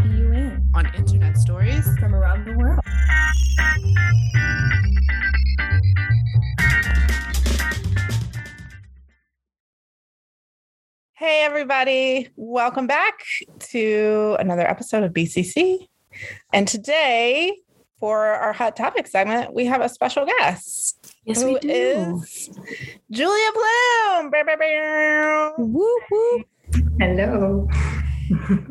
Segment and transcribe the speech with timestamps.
[0.00, 2.80] copy you in on internet stories from around the world.
[11.14, 12.30] Hey, everybody.
[12.36, 13.20] Welcome back
[13.70, 15.88] to another episode of BCC.
[16.52, 17.58] And today,
[17.98, 21.14] for our hot topic segment, we have a special guest.
[21.24, 21.68] Yes, who we do.
[21.68, 22.50] is
[23.10, 24.32] Julia Bloom.
[25.58, 26.46] Whoop, whoop.
[26.98, 27.68] Hello.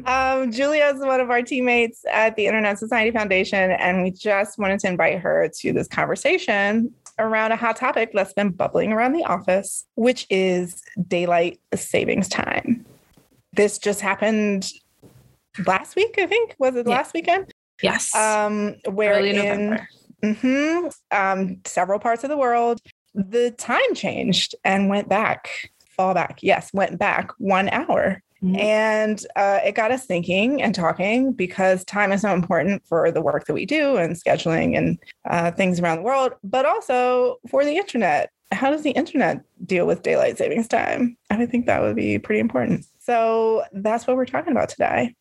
[0.06, 4.58] Um, Julia is one of our teammates at the Internet Society Foundation, and we just
[4.58, 9.14] wanted to invite her to this conversation around a hot topic that's been bubbling around
[9.14, 12.86] the office, which is daylight savings time.
[13.54, 14.72] This just happened
[15.66, 16.56] last week, I think.
[16.60, 16.96] Was it Yeah.
[16.96, 17.54] last weekend?
[17.82, 18.16] Yes.
[18.16, 19.88] Um, where Early in November.
[20.24, 22.80] mhm, um, several parts of the world,
[23.14, 26.40] the time changed and went back, fall back.
[26.42, 28.22] Yes, went back one hour.
[28.44, 28.60] Mhm.
[28.60, 33.22] And uh, it got us thinking and talking because time is so important for the
[33.22, 37.66] work that we do and scheduling and uh, things around the world, but also for
[37.66, 38.32] the internet.
[38.52, 41.18] How does the internet deal with daylight savings time?
[41.30, 42.86] I would think that would be pretty important.
[42.98, 45.16] So that's what we're talking about today.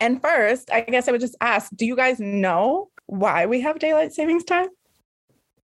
[0.00, 3.78] And first, I guess I would just ask do you guys know why we have
[3.78, 4.68] daylight savings time?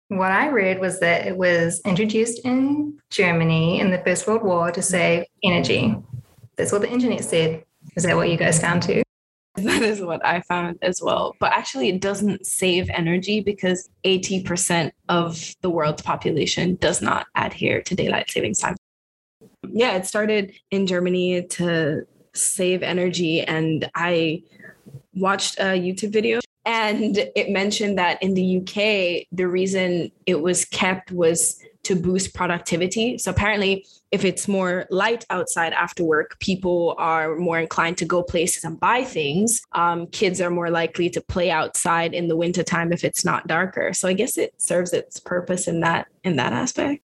[0.09, 4.71] What I read was that it was introduced in Germany in the First World War
[4.71, 5.95] to save energy.
[6.57, 7.63] That's what the internet said.
[7.95, 9.03] Is that what you guys found too?
[9.57, 11.33] That is what I found as well.
[11.39, 17.81] But actually, it doesn't save energy because 80% of the world's population does not adhere
[17.83, 18.75] to daylight savings time.
[19.71, 23.43] Yeah, it started in Germany to save energy.
[23.43, 24.43] And I
[25.13, 30.65] watched a YouTube video and it mentioned that in the UK, the reason it was
[30.65, 33.17] kept was to boost productivity.
[33.17, 38.23] So apparently, if it's more light outside after work, people are more inclined to go
[38.23, 39.61] places and buy things.
[39.73, 43.93] Um, kids are more likely to play outside in the wintertime if it's not darker.
[43.93, 47.03] So I guess it serves its purpose in that in that aspect.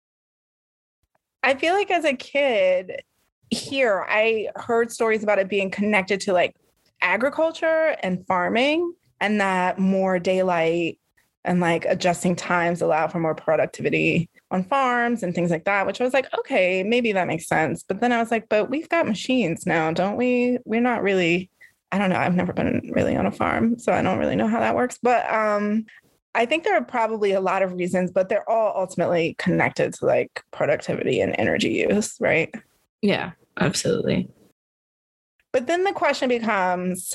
[1.42, 3.02] I feel like as a kid
[3.50, 6.56] here, I heard stories about it being connected to like
[7.02, 10.98] agriculture and farming, and that more daylight
[11.44, 16.00] and like adjusting times allow for more productivity on farms and things like that, which
[16.00, 17.82] I was like, okay, maybe that makes sense.
[17.82, 20.58] But then I was like, but we've got machines now, don't we?
[20.64, 21.50] We're not really,
[21.92, 22.16] I don't know.
[22.16, 24.98] I've never been really on a farm, so I don't really know how that works.
[25.00, 25.86] But um,
[26.34, 30.06] I think there are probably a lot of reasons, but they're all ultimately connected to
[30.06, 32.52] like productivity and energy use, right?
[33.02, 34.28] Yeah, absolutely.
[35.52, 37.14] But then the question becomes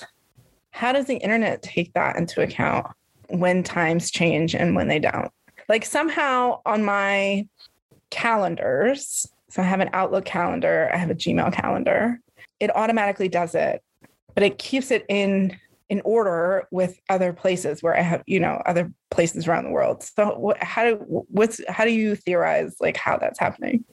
[0.71, 2.87] how does the internet take that into account
[3.29, 5.31] when times change and when they don't?
[5.67, 7.47] Like somehow on my
[8.09, 12.19] calendars, so I have an Outlook calendar, I have a Gmail calendar,
[12.59, 13.81] it automatically does it,
[14.33, 18.61] but it keeps it in in order with other places where I have, you know,
[18.65, 20.01] other places around the world.
[20.03, 20.95] So how do
[21.29, 23.85] what's how do you theorize like how that's happening?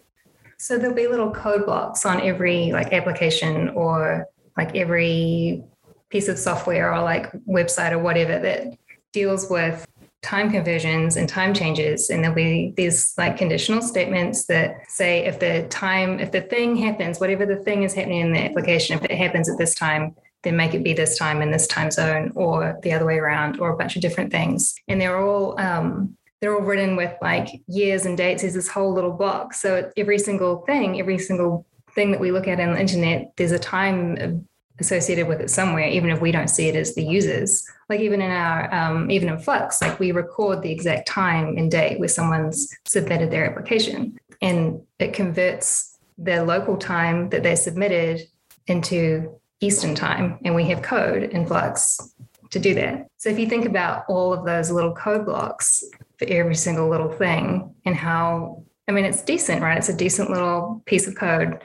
[0.59, 5.65] So there'll be little code blocks on every like application or like every
[6.09, 8.69] piece of software or like website or whatever that
[9.13, 9.87] deals with
[10.23, 12.09] time conversions and time changes.
[12.09, 16.77] And there'll be these like conditional statements that say if the time if the thing
[16.77, 20.15] happens whatever the thing is happening in the application if it happens at this time
[20.43, 23.61] then make it be this time in this time zone or the other way around
[23.61, 24.75] or a bunch of different things.
[24.89, 28.43] And they're all um, they're all written with like years and dates.
[28.43, 29.61] There's this whole little box.
[29.61, 33.53] So every single thing every single thing that we look at on the internet there's
[33.53, 34.47] a time
[34.83, 37.67] associated with it somewhere even if we don't see it as the users.
[37.89, 41.71] Like even in our um, even in Fluxx like we record the exact time and
[41.71, 44.19] date where someone's submitted their application.
[44.41, 48.23] And it converts their local time that they submitted
[48.67, 52.13] into eastern time and we have code in Fluxx
[52.51, 53.07] to do that.
[53.17, 55.83] So if you think about all of those little code blocks
[56.19, 59.79] for every single little thing and how i mean it's decent right?
[59.79, 61.63] It's a decent little piece of code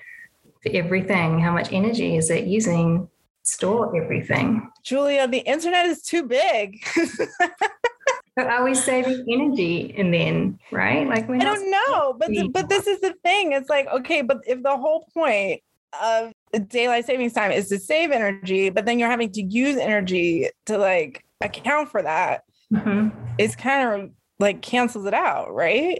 [0.64, 3.08] for everything how much energy is it using
[3.44, 6.78] store everything Julia, the internet is too big.
[8.36, 12.70] but are we saving energy and then right like we're I don't know, but but
[12.70, 13.52] this is the thing.
[13.54, 15.62] It's like okay, but if the whole point
[16.02, 16.32] of
[16.68, 20.78] daylight savings time is to save energy, but then you're having to use energy to
[20.78, 23.12] like account for that, Mhm.
[23.38, 26.00] it's kind of like cancels it out, right?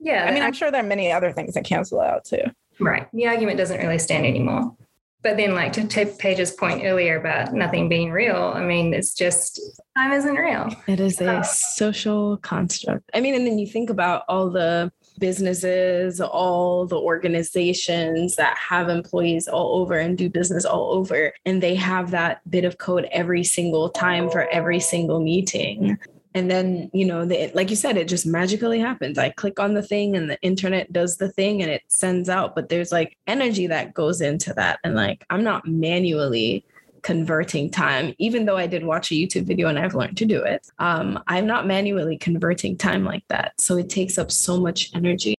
[0.00, 2.24] yeah I mean, the- I'm sure there are many other things that cancel it out
[2.24, 2.42] too.
[2.80, 4.74] Right the argument doesn't really stand anymore
[5.22, 9.12] but then like to take paige's point earlier about nothing being real i mean it's
[9.14, 9.60] just
[9.96, 11.42] time isn't real It is a Oh.
[11.42, 13.10] social construct.
[13.14, 18.88] I mean, and then you think about all the businesses, all the organizations that have
[18.90, 23.08] employees all over and do business all over, and they have that bit of code
[23.10, 25.98] every single time for every single meeting.
[26.36, 29.16] And then, you know, the, like you said, it just magically happens.
[29.16, 32.54] I click on the thing and the internet does the thing and it sends out.
[32.54, 34.78] But there's like energy that goes into that.
[34.84, 36.62] And like, I'm not manually
[37.00, 40.42] converting time, even though I did watch a YouTube video and I've learned to do
[40.42, 40.68] it.
[40.78, 43.58] Um, I'm not manually converting time like that.
[43.58, 45.36] So it takes up so much energy.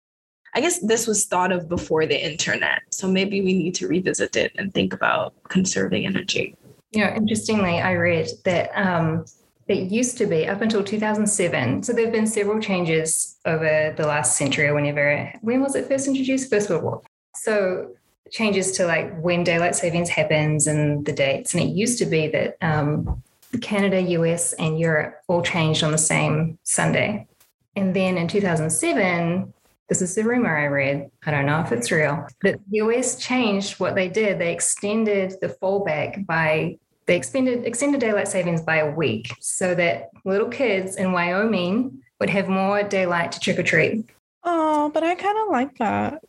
[0.55, 2.81] I guess this was thought of before the internet.
[2.89, 6.55] So maybe we need to revisit it and think about conserving energy.
[6.89, 9.25] You know, interestingly, I read that um,
[9.67, 11.83] it used to be up until 2007.
[11.83, 15.31] So there have been several changes over the last century or whenever.
[15.41, 16.49] When was it first introduced?
[16.49, 17.01] First World War.
[17.35, 17.91] So
[18.31, 21.53] changes to like when daylight savings happens and the dates.
[21.53, 23.21] And it used to be that um,
[23.61, 27.27] Canada, US, and Europe all changed on the same Sunday.
[27.75, 29.53] And then in 2007,
[29.89, 31.09] this is the rumor I read.
[31.25, 32.27] I don't know if it's real.
[32.41, 34.39] That the US changed what they did.
[34.39, 40.09] They extended the fallback by they extended extended daylight savings by a week so that
[40.25, 44.05] little kids in Wyoming would have more daylight to trick or treat.
[44.43, 46.21] Oh, but I kind of like that.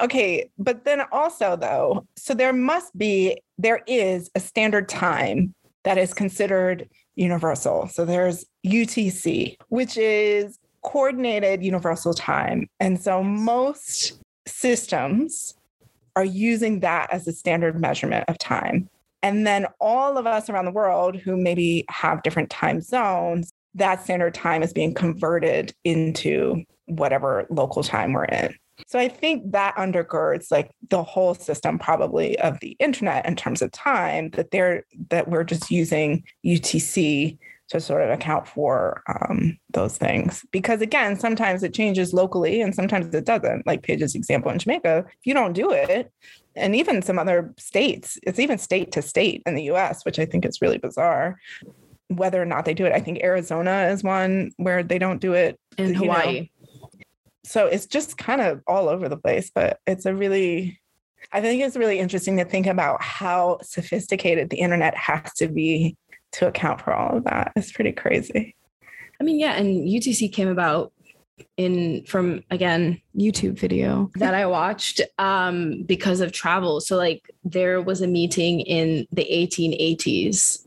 [0.00, 5.54] Okay, but then also though, so there must be there is a standard time
[5.84, 7.88] that is considered universal.
[7.88, 12.68] So there's UTC, which is coordinated universal time.
[12.78, 15.54] And so most systems
[16.16, 18.88] are using that as a standard measurement of time.
[19.22, 24.02] And then all of us around the world who maybe have different time zones, that
[24.02, 28.54] standard time is being converted into whatever local time we're in.
[28.86, 33.62] So I think that undergirds like the whole system probably of the internet in terms
[33.62, 37.38] of time that they're that we're just using UTC
[37.70, 40.44] to sort of account for um, those things.
[40.50, 43.66] Because again, sometimes it changes locally and sometimes it doesn't.
[43.66, 46.10] Like Paige's example in Jamaica, if you don't do it,
[46.56, 50.26] and even some other states, it's even state to state in the US, which I
[50.26, 51.38] think is really bizarre.
[52.08, 55.32] Whether or not they do it, I think Arizona is one where they don't do
[55.34, 55.58] it.
[55.78, 56.40] In Hawaii.
[56.40, 56.46] Know,
[57.50, 60.80] so it's just kind of all over the place but it's a really
[61.32, 65.96] i think it's really interesting to think about how sophisticated the internet has to be
[66.32, 68.54] to account for all of that it's pretty crazy
[69.20, 70.92] i mean yeah and utc came about
[71.56, 77.80] in from again youtube video that i watched um because of travel so like there
[77.80, 80.66] was a meeting in the 1880s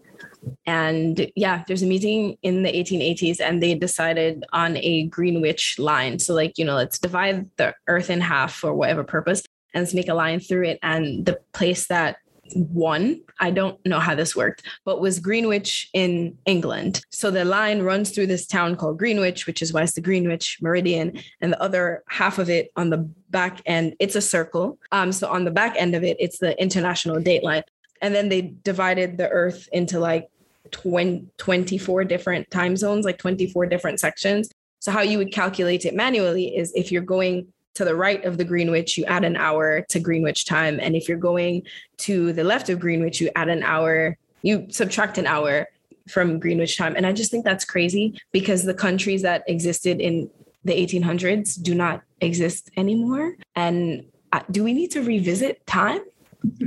[0.65, 6.19] and yeah, there's a meeting in the 1880s, and they decided on a Greenwich line.
[6.19, 9.43] So, like, you know, let's divide the earth in half for whatever purpose
[9.73, 10.79] and let's make a line through it.
[10.83, 12.17] And the place that
[12.55, 17.01] won, I don't know how this worked, but was Greenwich in England.
[17.09, 20.57] So the line runs through this town called Greenwich, which is why it's the Greenwich
[20.61, 21.19] Meridian.
[21.41, 24.77] And the other half of it on the back end, it's a circle.
[24.91, 27.63] Um, so on the back end of it, it's the international date line.
[28.01, 30.27] And then they divided the earth into like
[30.71, 34.49] 20, 24 different time zones, like 24 different sections.
[34.79, 38.37] So, how you would calculate it manually is if you're going to the right of
[38.37, 40.79] the Greenwich, you add an hour to Greenwich time.
[40.79, 41.63] And if you're going
[41.97, 45.67] to the left of Greenwich, you add an hour, you subtract an hour
[46.07, 46.95] from Greenwich time.
[46.95, 50.29] And I just think that's crazy because the countries that existed in
[50.65, 53.35] the 1800s do not exist anymore.
[53.55, 56.01] And uh, do we need to revisit time?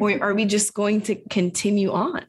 [0.00, 2.24] Or are we just going to continue on?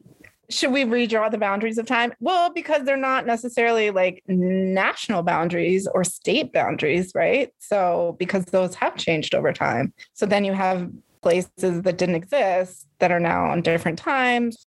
[0.50, 2.12] Should we redraw the boundaries of time?
[2.20, 7.50] Well, because they're not necessarily like national boundaries or state boundaries, right?
[7.58, 9.92] So, because those have changed over time.
[10.14, 10.90] So then you have
[11.20, 14.66] places that didn't exist that are now on different times.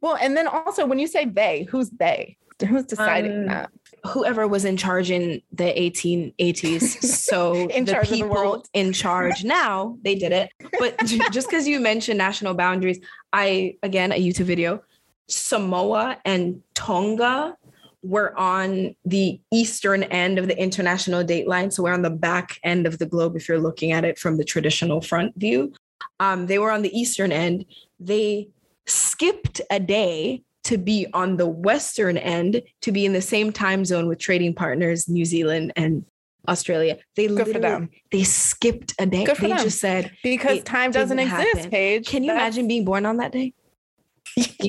[0.00, 2.36] Well, and then also when you say they, who's they?
[2.66, 3.70] Who's deciding um, that?
[4.04, 7.02] Whoever was in charge in the 1880s.
[7.04, 10.50] So in the charge people of the in charge now, they did it.
[10.78, 10.98] But
[11.32, 12.98] just because you mentioned national boundaries,
[13.32, 14.82] I again a YouTube video
[15.28, 17.56] Samoa and Tonga
[18.02, 21.70] were on the eastern end of the international date line.
[21.70, 24.36] So we're on the back end of the globe if you're looking at it from
[24.36, 25.72] the traditional front view.
[26.20, 27.64] Um, they were on the eastern end.
[27.98, 28.48] They
[28.86, 33.84] skipped a day to be on the western end to be in the same time
[33.84, 36.04] zone with trading partners, New Zealand and
[36.48, 36.98] Australia.
[37.16, 39.24] They Good literally they skipped a day.
[39.24, 39.58] Good they them.
[39.58, 41.70] just said because time doesn't exist, happen.
[41.70, 42.08] Paige.
[42.08, 42.40] Can you That's...
[42.56, 43.54] imagine being born on that day?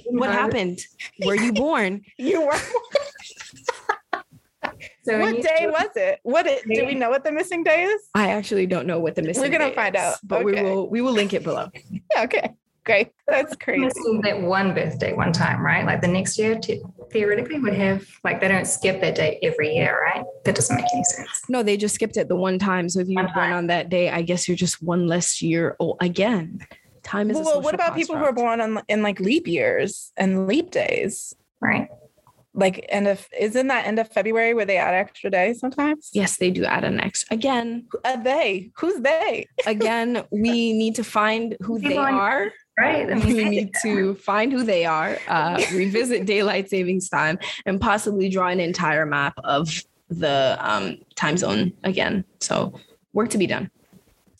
[0.07, 0.79] What happened?
[1.25, 2.01] Were you born?
[2.17, 2.57] you were.
[5.03, 6.19] so what day was it?
[6.23, 8.01] What it, do we know what the missing day is?
[8.15, 9.43] I actually don't know what the missing.
[9.43, 10.45] We're gonna find is, out, but okay.
[10.45, 11.69] we will we will link it below.
[12.13, 12.23] Yeah.
[12.23, 12.55] Okay.
[12.85, 13.11] Great.
[13.27, 13.81] That's crazy.
[13.81, 15.85] Missing that one birthday one time, right?
[15.85, 16.59] Like the next year,
[17.11, 20.25] theoretically would have like they don't skip that day every year, right?
[20.45, 21.43] That doesn't make any sense.
[21.49, 22.89] No, they just skipped it the one time.
[22.89, 23.57] So if you One were born time.
[23.57, 26.65] on that day, I guess you're just one less year old again.
[27.03, 29.47] Time is a Well, what social about people who are born on in like leap
[29.47, 31.33] years and leap days?
[31.61, 31.87] Right.
[32.53, 36.09] Like end of isn't that end of February where they add extra days sometimes?
[36.13, 37.33] Yes, they do add an extra.
[37.35, 38.71] Again, Are they?
[38.77, 39.47] Who's they?
[39.65, 42.51] again, we need to find who they on- are.
[42.77, 43.07] Right.
[43.07, 48.29] That We need to find who they are, uh, revisit daylight savings time, and possibly
[48.29, 52.23] draw an entire map of the um, time zone again.
[52.39, 52.73] So,
[53.11, 53.69] work to be done.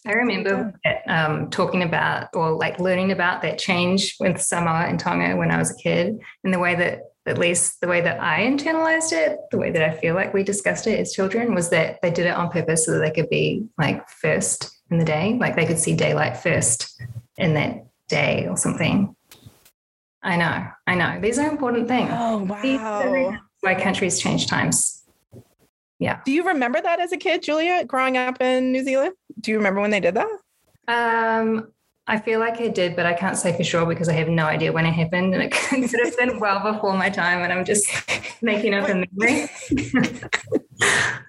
[0.05, 0.73] I remember
[1.07, 5.57] um, talking about or like learning about that change with Samoa and Tonga when I
[5.57, 9.37] was a kid, and the way that, at least the way that I internalized it,
[9.51, 12.25] the way that I feel like we discussed it as children was that they did
[12.25, 15.65] it on purpose so that they could be like first in the day, like they
[15.65, 16.99] could see daylight first
[17.37, 19.15] in that day or something.
[20.23, 21.19] I know, I know.
[21.21, 22.09] These are important things.
[22.11, 23.03] Oh These wow.
[23.03, 24.98] are Why countries change times.
[26.25, 29.13] Do you remember that as a kid, Julia, growing up in New Zealand?
[29.39, 30.29] Do you remember when they did that?
[30.87, 31.71] Um,
[32.07, 34.45] I feel like it did, but I can't say for sure because I have no
[34.45, 35.51] idea when it happened, and it
[35.91, 37.87] could have been well before my time, and I'm just
[38.41, 39.47] making up a memory.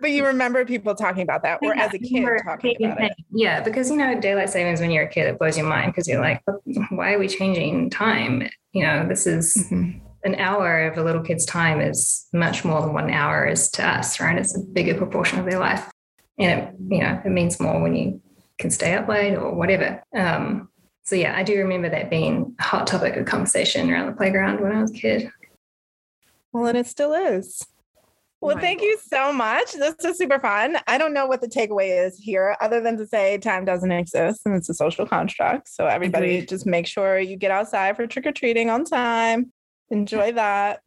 [0.01, 3.13] But you remember people talking about that, or Yeah, as a kid talking about it.
[3.31, 6.09] Yeah, because you know, daylight savings when you're a kid, it blows your mind because
[6.09, 6.43] you're like,
[6.91, 8.49] why are we changing time?
[8.73, 10.01] You know, this is Mhm.
[10.25, 13.87] An hour of a little kid's time is much more than one hour is to
[13.87, 14.37] us, right?
[14.39, 15.91] It's a bigger proportion of their life.
[16.39, 18.21] And it, you know, it means more when you
[18.59, 20.03] can stay up late or whatever.
[20.15, 20.69] Um,
[21.05, 24.61] so yeah, I do remember that being a hot topic of conversation around the playground
[24.61, 25.31] when I was a kid.
[26.53, 27.65] Well, and it still is.
[28.41, 28.63] Well, Right.
[28.63, 29.73] thank you so much.
[29.73, 30.79] This is super fun.
[30.87, 34.43] I don't know what the takeaway is here, other than to say time doesn't exist
[34.47, 35.69] and it's a social construct.
[35.69, 36.49] So everybody Agreed.
[36.49, 39.53] just make sure you get outside for trick or treating on time.
[39.91, 40.83] Enjoy that.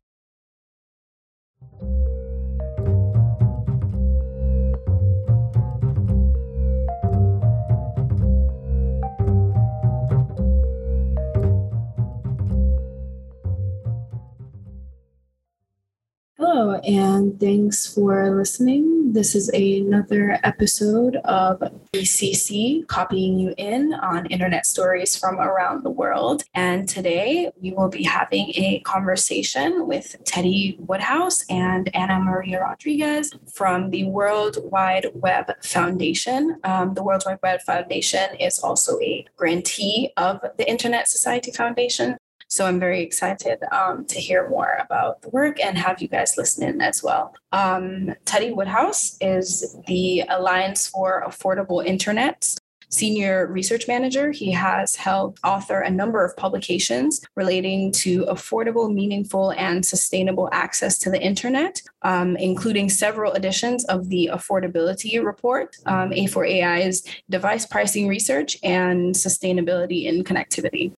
[16.46, 19.14] Hello, and thanks for listening.
[19.14, 25.90] This is another episode of BCC, copying you in on internet stories from around the
[25.90, 26.44] world.
[26.54, 33.32] And today we will be having a conversation with Teddy Woodhouse and Anna Maria Rodriguez
[33.54, 36.60] from the World Wide Web Foundation.
[36.66, 42.18] Um, the World Wide Web Foundation is also a grantee of the Internet Society Foundation.
[42.53, 46.36] So I'm very excited um, to hear more about the work and have you guys
[46.38, 47.33] listen in as well.
[47.51, 52.55] Um, Teddy Woodhouse is the Alliance for Affordable Internet
[52.89, 54.29] senior research manager.
[54.29, 61.00] He has helped author a number of publications relating to affordable, meaningful, and sustainable access
[61.00, 68.07] to the internet, um, including several editions of the Affordability Report, um, A4AI's device pricing
[68.07, 70.93] research, and sustainability in connectivity.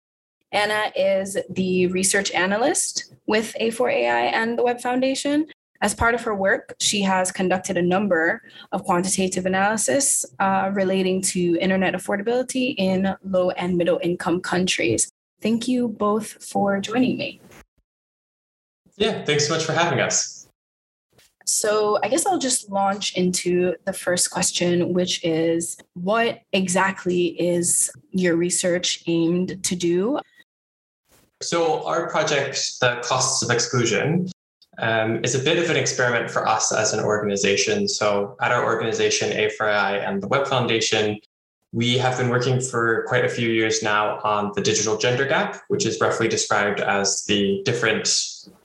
[0.54, 5.46] Anna is the research analyst with A4AI and the Web Foundation.
[5.82, 11.20] As part of her work, she has conducted a number of quantitative analysis uh, relating
[11.23, 15.11] to internet affordability in low and middle income countries.
[15.42, 17.40] Thank you both for joining me.
[18.96, 20.46] Yeah, thanks so much for having us.
[21.46, 27.90] So, I guess I'll just launch into the first question, which is what exactly is
[28.12, 30.20] your research aimed to do?
[31.43, 34.29] So, our project, The Costs of Exclusion,
[34.79, 37.88] um, is a bit of an experiment for us as an organization.
[37.88, 41.19] So, at our organization, A4AI and the Web Foundation,
[41.73, 45.61] we have been working for quite a few years now on the digital gender gap,
[45.69, 48.09] which is roughly described as the different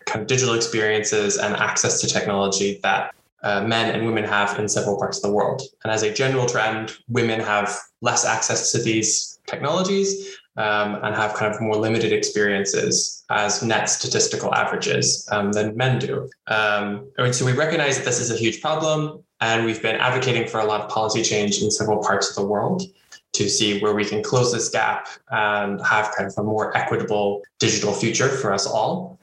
[0.05, 4.67] kind of digital experiences and access to technology that uh, men and women have in
[4.67, 5.61] several parts of the world.
[5.83, 11.33] And as a general trend, women have less access to these technologies um, and have
[11.33, 16.29] kind of more limited experiences as net statistical averages um, than men do.
[16.47, 20.49] Um, and so we recognize that this is a huge problem, and we've been advocating
[20.49, 22.83] for a lot of policy change in several parts of the world
[23.31, 27.41] to see where we can close this gap and have kind of a more equitable
[27.59, 29.17] digital future for us all.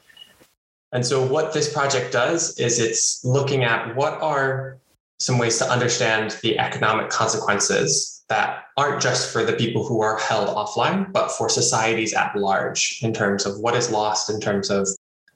[0.92, 4.78] And so, what this project does is it's looking at what are
[5.18, 10.18] some ways to understand the economic consequences that aren't just for the people who are
[10.18, 14.70] held offline, but for societies at large in terms of what is lost in terms
[14.70, 14.88] of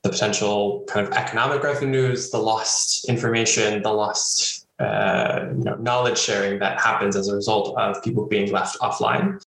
[0.03, 6.19] the potential kind of economic revenues, the lost information, the lost uh, you know, knowledge
[6.19, 9.41] sharing that happens as a result of people being left offline.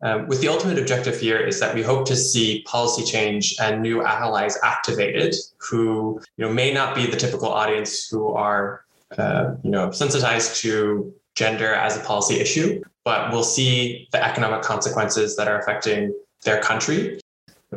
[0.00, 3.82] Um, with the ultimate objective here is that we hope to see policy change and
[3.82, 8.84] new allies activated who you know may not be the typical audience who are
[9.16, 14.62] uh, you know sensitized to gender as a policy issue, but will see the economic
[14.62, 16.12] consequences that are affecting
[16.44, 17.20] their country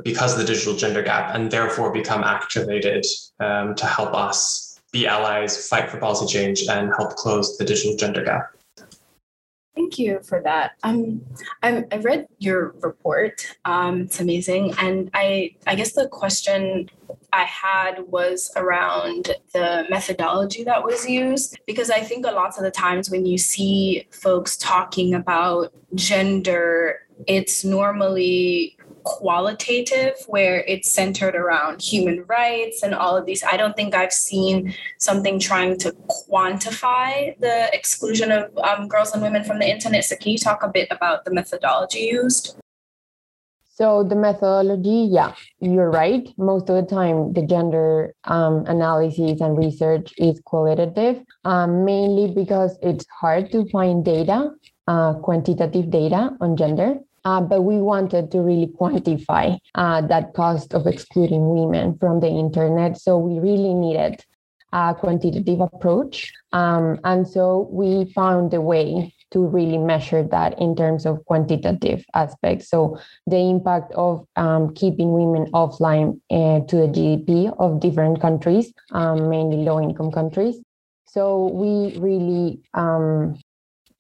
[0.04, 3.06] because of the digital gender gap and therefore become activated
[3.40, 7.96] um, to help us be allies, fight for policy change, and help close the digital
[7.96, 8.50] gender gap.
[9.76, 10.74] Thank you for that.
[10.84, 11.22] Um,
[11.64, 13.46] I, I read your report.
[13.64, 16.90] Um, it's amazing, and I I guess the question
[17.32, 22.64] I had was around the methodology that was used because I think a lot of
[22.64, 31.36] the times when you see folks talking about gender, it's normally qualitative where it's centered
[31.36, 33.44] around human rights and all of these.
[33.44, 35.92] I don't think i've seen something trying to
[36.30, 40.06] quantify the exclusion of um, girls and women from the internet.
[40.06, 42.56] So can you talk a bit about the methodology used?
[43.74, 46.28] So the methodology yeah you're right.
[46.38, 52.78] Most of the time the gender um, analysis and research is qualitative um, mainly because
[52.82, 54.52] it's hard to find data
[54.88, 60.74] uh, quantitative data on gender uh, but we wanted to really quantify uh, that cost
[60.74, 62.98] of excluding women from the internet.
[62.98, 64.24] So we really needed
[64.74, 66.32] a quantitative approach.
[66.52, 72.04] Um, and so we found a way to really measure that in terms of quantitative
[72.14, 72.70] aspects.
[72.70, 78.74] So the impact of um, keeping women offline uh, to the GDP of different countries,
[78.92, 80.58] um, mainly low income countries.
[81.06, 83.38] So we really um,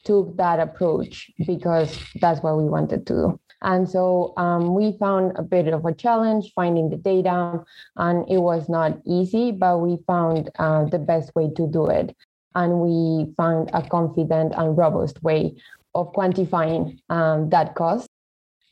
[0.03, 3.39] took that approach because that's what we wanted to do.
[3.61, 7.63] And so um, we found a bit of a challenge finding the data,
[7.95, 12.15] and it was not easy, but we found uh, the best way to do it.
[12.55, 15.55] And we found a confident and robust way
[15.93, 18.07] of quantifying um, that cost.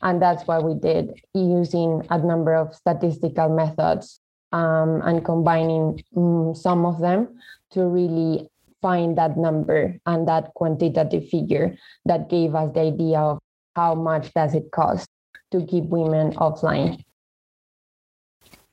[0.02, 4.18] And that's what we did using a number of statistical methods
[4.50, 7.38] um, and combining um, some of them
[7.72, 8.49] to really
[8.82, 13.38] find that number and that quantitative figure that gave us the idea of
[13.76, 15.08] how much does it cost
[15.50, 17.02] to keep women offline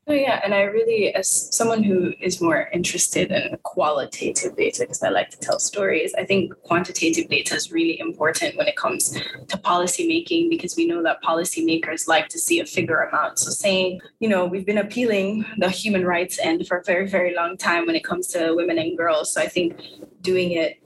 [0.09, 0.39] Oh, yeah.
[0.41, 5.29] And I really, as someone who is more interested in qualitative data, because I like
[5.31, 10.07] to tell stories, I think quantitative data is really important when it comes to policy
[10.07, 13.39] making because we know that policymakers like to see a figure amount.
[13.39, 17.35] So, saying, you know, we've been appealing the human rights end for a very, very
[17.35, 19.33] long time when it comes to women and girls.
[19.33, 19.77] So, I think
[20.21, 20.81] doing it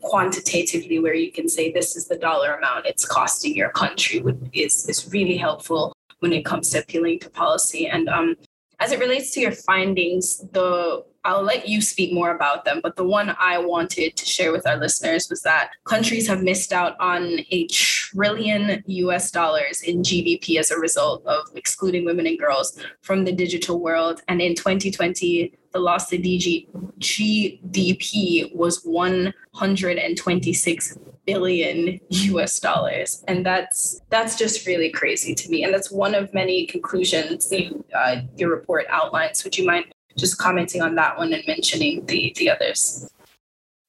[0.00, 4.88] quantitatively, where you can say this is the dollar amount it's costing your country, is,
[4.88, 7.86] is really helpful when it comes to appealing to policy.
[7.86, 8.36] And um,
[8.82, 12.96] as it relates to your findings, the I'll let you speak more about them, but
[12.96, 16.96] the one I wanted to share with our listeners was that countries have missed out
[16.98, 22.76] on a trillion US dollars in GDP as a result of excluding women and girls
[23.02, 24.20] from the digital world.
[24.26, 26.66] And in 2020, the loss to DG,
[26.98, 33.24] GDP was 126 billion US dollars.
[33.28, 35.64] And that's that's just really crazy to me.
[35.64, 39.44] And that's one of many conclusions you, uh, your report outlines.
[39.44, 43.08] Would you mind just commenting on that one and mentioning the, the others?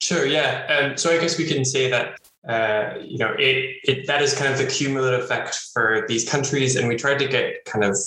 [0.01, 0.67] Sure, yeah.
[0.67, 4.33] Um, so I guess we can say that uh, you know, it, it that is
[4.33, 7.97] kind of the cumulative effect for these countries, and we tried to get kind of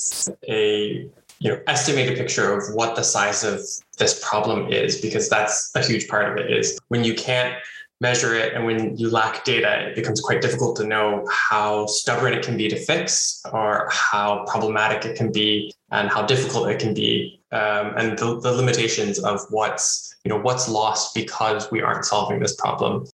[0.47, 1.09] a
[1.39, 3.61] you know estimated picture of what the size of
[3.97, 6.51] this problem is, because that's a huge part of it.
[6.51, 7.55] Is when you can't
[8.01, 12.33] measure it and when you lack data, it becomes quite difficult to know how stubborn
[12.35, 16.79] it can be to fix, or how problematic it can be, and how difficult it
[16.79, 21.81] can be, um, and the, the limitations of what's you know what's lost because we
[21.81, 23.07] aren't solving this problem.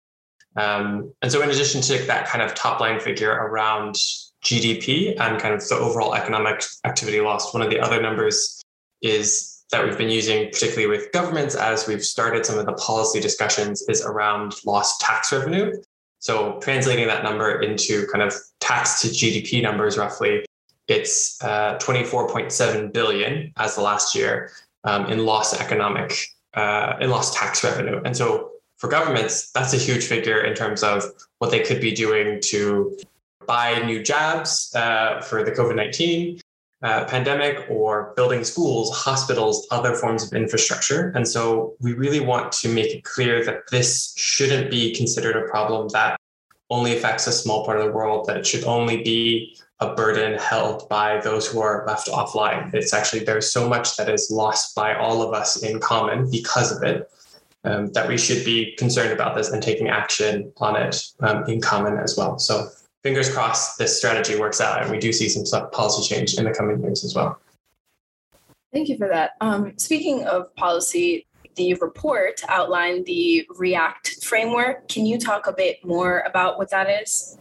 [0.55, 3.95] Um, and so, in addition to that kind of top line figure around
[4.43, 8.61] GDP and kind of the overall economic activity lost, one of the other numbers
[9.01, 13.19] is that we've been using, particularly with governments as we've started some of the policy
[13.19, 15.81] discussions, is around lost tax revenue.
[16.19, 20.45] So, translating that number into kind of tax to GDP numbers roughly,
[20.87, 24.51] it's uh, 24.7 billion as the last year
[24.83, 28.01] um, in lost economic, uh, in lost tax revenue.
[28.03, 31.05] And so, for governments, that's a huge figure in terms of
[31.37, 32.97] what they could be doing to
[33.47, 36.40] buy new jabs uh, for the COVID 19
[36.83, 41.11] uh, pandemic or building schools, hospitals, other forms of infrastructure.
[41.15, 45.47] And so we really want to make it clear that this shouldn't be considered a
[45.47, 46.17] problem that
[46.69, 50.37] only affects a small part of the world, that it should only be a burden
[50.39, 52.73] held by those who are left offline.
[52.73, 56.75] It's actually, there's so much that is lost by all of us in common because
[56.75, 57.09] of it
[57.63, 61.61] um, that we should be concerned about this and taking action on it um, in
[61.61, 62.39] common as well.
[62.39, 62.69] So
[63.03, 66.51] fingers crossed this strategy works out and we do see some policy change in the
[66.51, 67.39] coming years as well.
[68.73, 69.31] Thank you for that.
[69.41, 74.87] Um, speaking of policy, the report outlined the React framework.
[74.87, 77.37] Can you talk a bit more about what that is?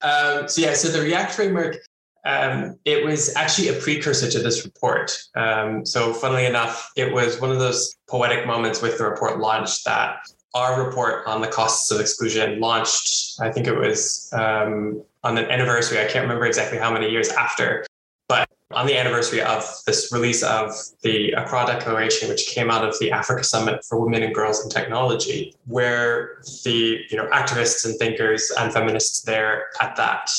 [0.00, 1.76] Um, so yeah, so the React framework,
[2.24, 5.16] um, it was actually a precursor to this report.
[5.34, 9.84] Um, so funnily enough, it was one of those poetic moments with the report launched
[9.84, 10.20] that
[10.56, 15.48] our report on the costs of exclusion launched, I think it was um, on the
[15.52, 17.84] anniversary, I can't remember exactly how many years after,
[18.26, 22.98] but on the anniversary of this release of the Accra Declaration, which came out of
[23.00, 27.94] the Africa Summit for Women and Girls in Technology, where the you know activists and
[27.98, 30.30] thinkers and feminists there at that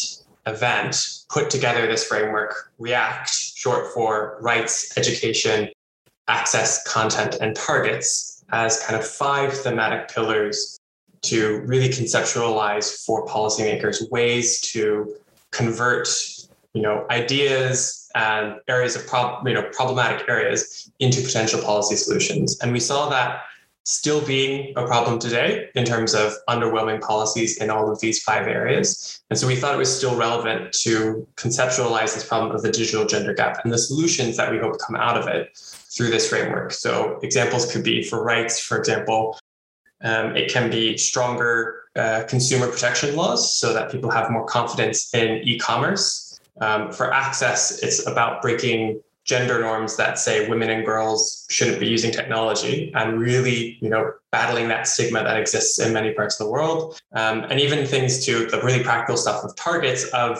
[0.48, 5.70] event put together this framework, REACT, short for rights, education,
[6.28, 10.80] access, content, and targets, as kind of five thematic pillars
[11.24, 15.16] to really conceptualize for policymakers ways to
[15.52, 16.08] convert
[16.74, 22.60] you know ideas and areas of prob- you know problematic areas into potential policy solutions.
[22.62, 23.44] And we saw that
[23.84, 28.46] still being a problem today in terms of underwhelming policies in all of these five
[28.46, 29.22] areas.
[29.30, 33.06] And so we thought it was still relevant to conceptualize this problem of the digital
[33.06, 35.58] gender gap and the solutions that we hope come out of it
[35.98, 36.72] through this framework.
[36.72, 39.38] So examples could be for rights, for example,
[40.04, 45.14] um, it can be stronger uh, consumer protection laws so that people have more confidence
[45.14, 46.40] in e-commerce.
[46.62, 51.88] Um, for access, it's about breaking gender norms that say women and girls shouldn't be
[51.88, 56.46] using technology and really you know battling that stigma that exists in many parts of
[56.46, 60.40] the world um, and even things to the really practical stuff of targets of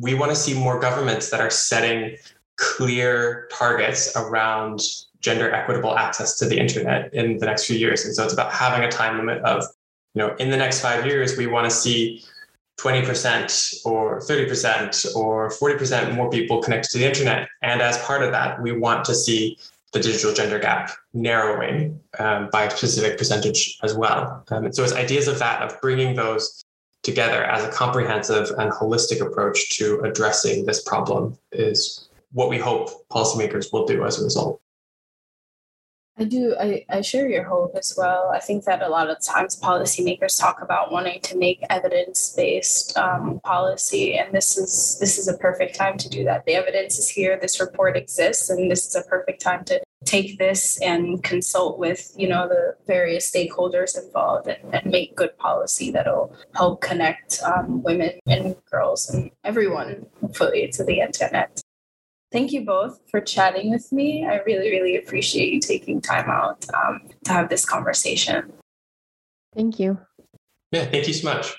[0.00, 2.16] we want to see more governments that are setting
[2.56, 4.80] clear targets around
[5.20, 8.04] gender equitable access to the internet in the next few years.
[8.04, 9.64] And so it's about having a time limit of,
[10.14, 12.24] you know, in the next five years, we want to see
[12.78, 17.48] 20% or 30% or 40% more people connected to the internet.
[17.62, 19.58] And as part of that, we want to see
[19.92, 24.44] the digital gender gap narrowing um, by a specific percentage as well.
[24.50, 26.62] Um, and so it's ideas of that, of bringing those
[27.02, 32.05] together as a comprehensive and holistic approach to addressing this problem is
[32.36, 34.60] what we hope policymakers will do as a result.
[36.18, 36.54] I do.
[36.58, 38.30] I, I share your hope as well.
[38.32, 43.40] I think that a lot of times policymakers talk about wanting to make evidence-based um,
[43.42, 46.44] policy, and this is this is a perfect time to do that.
[46.44, 47.38] The evidence is here.
[47.40, 52.12] This report exists, and this is a perfect time to take this and consult with
[52.16, 57.82] you know the various stakeholders involved and, and make good policy that'll help connect um,
[57.82, 61.60] women and girls and everyone hopefully to the internet
[62.32, 64.26] Thank you both for chatting with me.
[64.26, 68.52] I really, really appreciate you taking time out um, to have this conversation.
[69.54, 69.98] Thank you.
[70.72, 71.56] Yeah, thank you so much.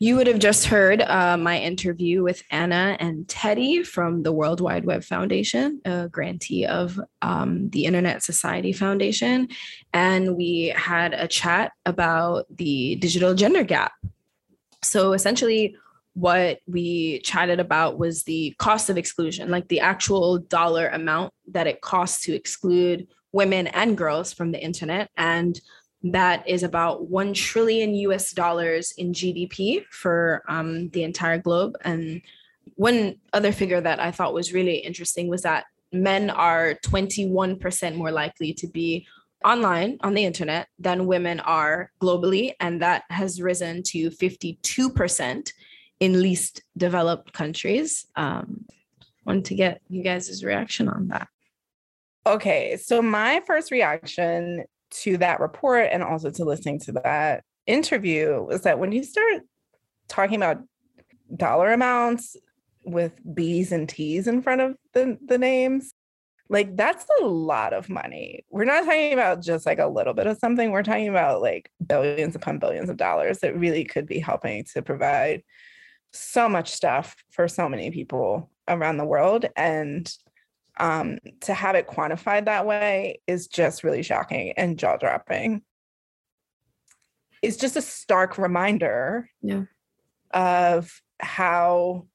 [0.00, 4.60] You would have just heard uh, my interview with Anna and Teddy from the World
[4.60, 9.48] Wide Web Foundation, a grantee of um, the Internet Society Foundation.
[9.92, 13.90] And we had a chat about the digital gender gap.
[14.84, 15.74] So essentially,
[16.14, 21.66] what we chatted about was the cost of exclusion, like the actual dollar amount that
[21.66, 25.60] it costs to exclude women and girls from the internet and
[26.02, 31.74] that is about 1 trillion US dollars in GDP for um, the entire globe.
[31.84, 32.22] And
[32.76, 38.12] one other figure that I thought was really interesting was that men are 21% more
[38.12, 39.06] likely to be
[39.44, 42.52] online on the internet than women are globally.
[42.60, 45.52] And that has risen to 52%
[46.00, 48.06] in least developed countries.
[48.14, 48.66] Um,
[49.24, 51.28] wanted to get you guys' reaction on that.
[52.26, 58.42] Okay, so my first reaction to that report and also to listening to that interview
[58.42, 59.42] was that when you start
[60.08, 60.62] talking about
[61.36, 62.36] dollar amounts
[62.84, 65.92] with B's and T's in front of the, the names,
[66.48, 68.44] like that's a lot of money.
[68.50, 70.70] We're not talking about just like a little bit of something.
[70.70, 74.82] We're talking about like billions upon billions of dollars that really could be helping to
[74.82, 75.42] provide
[76.12, 79.44] so much stuff for so many people around the world.
[79.56, 80.10] And
[80.78, 85.62] um, to have it quantified that way is just really shocking and jaw dropping.
[87.42, 89.62] It's just a stark reminder yeah.
[90.32, 92.06] of how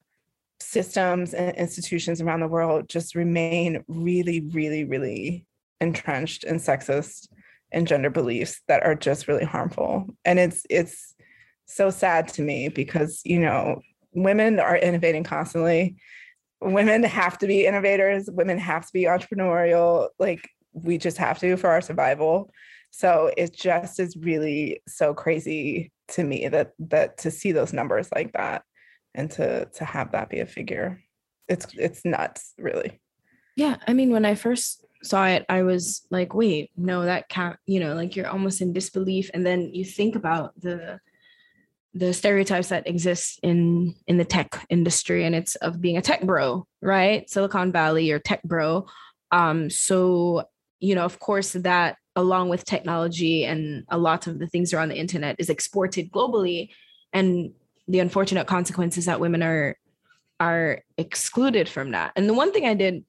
[0.60, 5.46] systems and institutions around the world just remain really, really, really
[5.80, 7.28] entrenched in sexist
[7.72, 10.08] and gender beliefs that are just really harmful.
[10.26, 11.16] And it's it's
[11.66, 13.82] so sad to me because, you know,
[14.14, 15.96] women are innovating constantly.
[16.64, 20.10] Women have to be innovators, women have to be entrepreneurial.
[20.20, 22.52] Like we just have to for our survival.
[22.92, 28.10] So it just is really so crazy to me that that to see those numbers
[28.14, 28.64] like that
[29.16, 31.02] and to to have that be a figure.
[31.48, 33.00] It's it's nuts, really.
[33.56, 37.58] Yeah, I mean when I first saw it, I was like, wait, no, that can't,
[37.66, 39.30] you know, like you're almost in disbelief.
[39.34, 41.00] And then you think about the
[41.94, 46.22] the stereotypes that exist in in the tech industry and it's of being a tech
[46.22, 47.30] bro, right?
[47.30, 48.88] Silicon Valley or tech bro.
[49.32, 50.46] Um, so
[50.80, 54.90] you know, of course, that along with technology and a lot of the things around
[54.90, 56.70] the internet is exported globally.
[57.14, 57.54] And
[57.88, 59.78] the unfortunate consequences that women are
[60.40, 62.12] are excluded from that.
[62.16, 63.06] And the one thing I did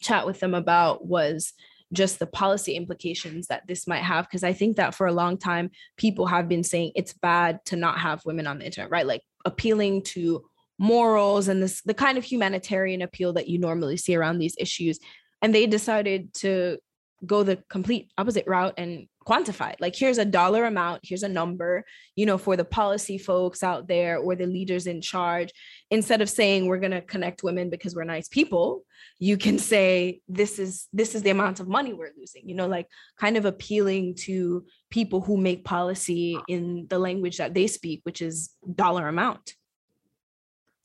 [0.00, 1.52] chat with them about was
[1.92, 5.38] just the policy implications that this might have because i think that for a long
[5.38, 9.06] time people have been saying it's bad to not have women on the internet right?
[9.06, 10.44] Like appealing to
[10.78, 14.98] morals and this the kind of humanitarian appeal that you normally see around these issues.
[15.42, 16.78] And they decided to
[17.24, 19.80] go the complete opposite route and quantify it.
[19.80, 21.84] Like here's a dollar amount, here's a number,
[22.14, 25.50] you know, for the policy folks out there or the leaders in charge.
[25.90, 28.84] Instead of saying we're going to connect women because we're nice people,
[29.18, 32.48] you can say this is this is the amount of money we're losing.
[32.48, 32.86] You know, like
[33.18, 38.22] kind of appealing to people who make policy in the language that they speak, which
[38.22, 39.54] is dollar amount.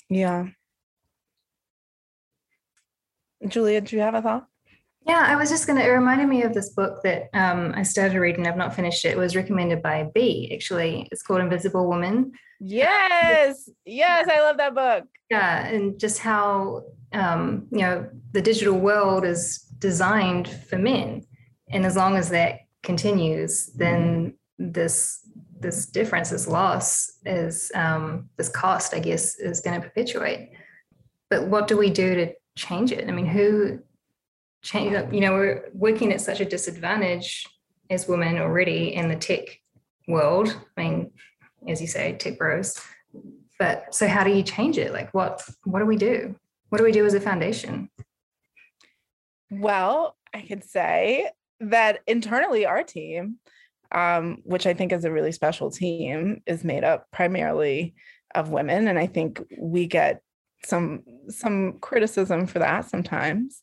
[0.10, 0.48] Yeah.
[3.48, 4.51] Julia, do you have a thought?
[5.08, 7.84] Yeah, I was just going to, it reminded me of this book that um, I
[7.84, 8.46] started reading.
[8.46, 9.10] I've not finished it.
[9.10, 11.08] It was recommended by B, actually.
[11.12, 12.34] It's called Invisible Woman.
[12.60, 13.68] Yes.
[13.84, 14.28] Yes.
[14.32, 15.06] I love that book.
[15.32, 15.66] Yeah.
[15.66, 16.84] And just how,
[17.14, 21.26] um, you know, the digital world is designed for men.
[21.72, 25.18] And as long as that continues, then this
[25.60, 30.50] this difference, this loss, is um, this cost, I guess, is going to perpetuate.
[31.30, 33.08] But what do we do to change it?
[33.08, 33.80] I mean, who
[34.62, 37.46] change you know we're working at such a disadvantage
[37.90, 39.60] as women already in the tech
[40.08, 40.56] world.
[40.78, 41.12] I mean
[41.68, 42.80] as you say tech bros.
[43.60, 44.94] But so how do you change it?
[44.94, 46.36] Like what what do we do?
[46.70, 47.90] What do we do as a foundation?
[49.50, 53.38] Well i could say that internally our team
[53.92, 57.94] um, which i think is a really special team is made up primarily
[58.34, 58.88] of women.
[58.88, 60.22] And i think we get
[60.64, 63.62] some some criticism for that sometimes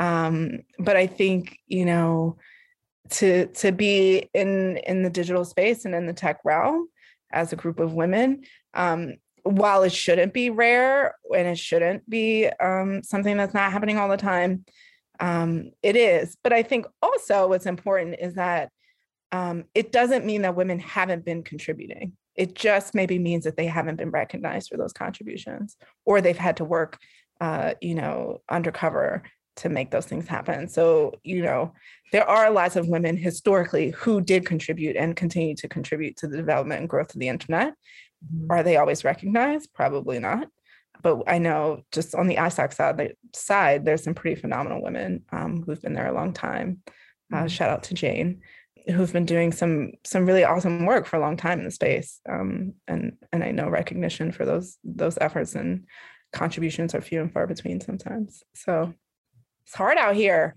[0.00, 2.38] um, but I think, you know,
[3.10, 6.88] to to be in in the digital space and in the tech realm
[7.30, 8.42] as a group of women,
[8.74, 13.98] um, while it shouldn't be rare and it shouldn't be um, something that's not happening
[13.98, 14.64] all the time,
[15.20, 16.36] um, it is.
[16.42, 18.70] But I think also what's important is that
[19.32, 22.12] um, it doesn't mean that women haven't been contributing.
[22.36, 26.56] It just maybe means that they haven't been recognized for those contributions, or they've had
[26.56, 26.98] to work,
[27.40, 29.24] uh, you know, undercover
[29.60, 30.68] to make those things happen.
[30.68, 31.72] So, you know,
[32.12, 36.36] there are lots of women historically who did contribute and continue to contribute to the
[36.36, 37.74] development and growth of the internet.
[38.24, 38.50] Mm-hmm.
[38.50, 39.72] Are they always recognized?
[39.74, 40.48] Probably not.
[41.02, 45.62] But I know just on the ISOC side, side there's some pretty phenomenal women um,
[45.62, 46.82] who've been there a long time.
[47.32, 47.46] Uh, mm-hmm.
[47.46, 48.40] shout out to Jane,
[48.88, 52.20] who've been doing some some really awesome work for a long time in the space.
[52.28, 55.86] Um, and and I know recognition for those those efforts and
[56.32, 58.42] contributions are few and far between sometimes.
[58.54, 58.94] So
[59.64, 60.56] it's hard out here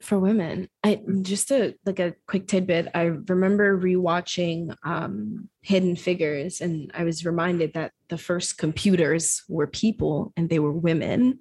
[0.00, 0.68] for women.
[0.82, 2.88] I just a like a quick tidbit.
[2.94, 9.66] I remember rewatching um, Hidden Figures, and I was reminded that the first computers were
[9.66, 11.40] people, and they were women.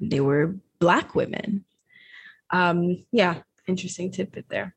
[0.00, 1.64] They were black women.
[2.50, 4.74] Um, yeah, interesting tidbit there.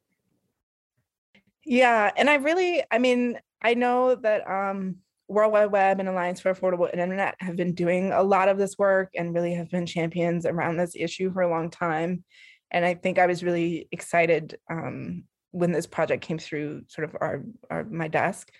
[1.63, 4.97] Yeah, and I really, I mean, I know that um,
[5.31, 8.77] World Wide Web and Alliance for Affordable Internet have been doing a lot of this
[8.77, 12.23] work and really have been champions around this issue for a long time.
[12.69, 17.15] And I think I was really excited um, when this project came through sort of
[17.19, 18.51] our, our my desk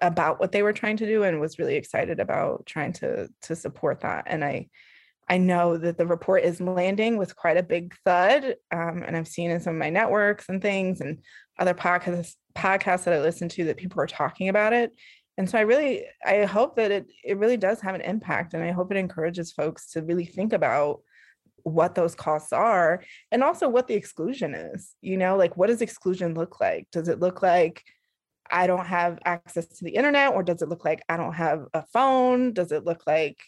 [0.00, 3.56] about what they were trying to do and was really excited about trying to to
[3.56, 4.24] support that.
[4.26, 4.68] And I
[5.28, 8.56] I know that the report is landing with quite a big thud.
[8.70, 11.18] Um, and I've seen in some of my networks and things and
[11.58, 14.92] other podcasts podcasts that I listen to that people are talking about it
[15.38, 18.62] and so i really i hope that it it really does have an impact and
[18.62, 21.00] i hope it encourages folks to really think about
[21.64, 25.80] what those costs are and also what the exclusion is you know like what does
[25.80, 26.88] exclusion look like?
[26.90, 27.84] Does it look like
[28.50, 31.66] i don't have access to the internet or does it look like i don't have
[31.74, 32.52] a phone?
[32.52, 33.40] Does it look like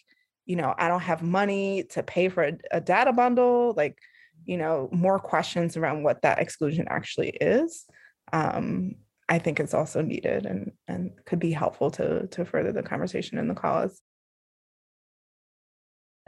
[0.46, 3.74] you know i don't have money to pay for a, a data bundle?
[3.76, 3.98] Like
[4.44, 7.86] you know more questions around what that exclusion actually is
[8.32, 8.96] um,
[9.28, 13.38] I think it's also needed and and could be helpful to to further the conversation
[13.38, 14.00] in the cause.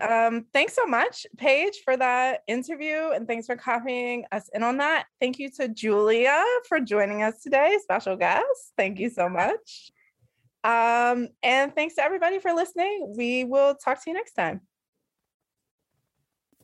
[0.01, 4.77] Um, thanks so much, Paige, for that interview, and thanks for copying us in on
[4.79, 5.07] that.
[5.21, 8.45] Thank you to Julia for joining us today, special guest.
[8.77, 9.91] Thank you so much.
[10.65, 13.15] Um, and thanks to everybody for listening.
[13.17, 14.63] We will talk to you next time.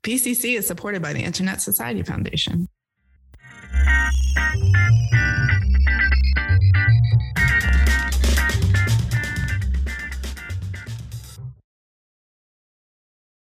[0.03, 2.69] BCC is supported by the Internet Society Foundation.